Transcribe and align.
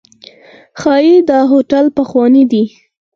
ښایي 0.79 1.15
دا 1.29 1.39
هوټل 1.51 1.85
پخوانی 1.97 2.43
دی. 2.51 2.63